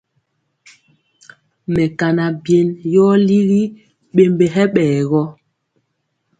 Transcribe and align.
Mɛkana 1.73 2.25
byen 2.43 2.69
yɔ 2.93 3.05
ligi 3.27 3.63
ɓembe 4.13 4.45
hɛ 4.53 4.63
ɓɛ 4.73 4.83
gɔ. 5.09 5.21